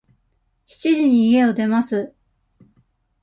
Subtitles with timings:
[0.65, 2.15] 七時に家を出ます。